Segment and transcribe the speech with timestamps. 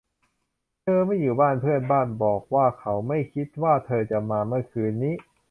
[0.81, 5.13] เธอไม่อยู่บ้านเพื่อนบ้านบอกว่าเขาไม่คิดว่าเธอจะมาเมื่อคืนนี้